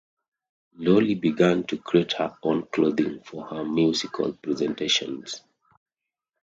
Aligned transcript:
Lolly 0.79 1.13
began 1.13 1.63
to 1.67 1.77
create 1.77 2.13
her 2.13 2.35
own 2.41 2.65
clothing 2.71 3.21
for 3.23 3.45
her 3.45 3.63
musical 3.63 4.33
presentations. 4.33 5.43